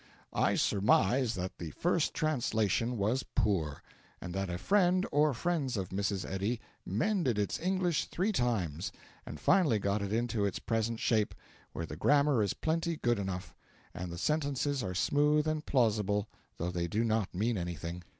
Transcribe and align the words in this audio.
I 0.33 0.55
surmise 0.55 1.35
that 1.35 1.59
the 1.59 1.69
first 1.69 2.15
translation 2.15 2.97
was 2.97 3.21
poor; 3.21 3.83
and 4.19 4.33
that 4.33 4.49
a 4.49 4.57
friend 4.57 5.05
or 5.11 5.31
friends 5.31 5.77
of 5.77 5.89
Mrs. 5.89 6.27
Eddy 6.27 6.59
mended 6.83 7.37
its 7.37 7.59
English 7.59 8.05
three 8.05 8.31
times, 8.31 8.91
and 9.27 9.39
finally 9.39 9.77
got 9.77 10.01
it 10.01 10.11
into 10.11 10.43
its 10.43 10.57
present 10.57 10.99
shape, 10.99 11.35
where 11.71 11.85
the 11.85 11.97
grammar 11.97 12.41
is 12.41 12.55
plenty 12.55 12.97
good 12.97 13.19
enough, 13.19 13.53
and 13.93 14.11
the 14.11 14.17
sentences 14.17 14.81
are 14.81 14.95
smooth 14.95 15.47
and 15.47 15.67
plausible 15.67 16.27
though 16.57 16.71
they 16.71 16.87
do 16.87 17.03
not 17.03 17.35
mean 17.35 17.55
anything. 17.55 18.03